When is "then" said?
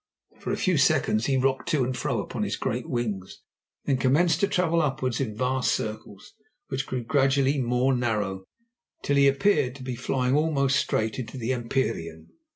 3.85-3.97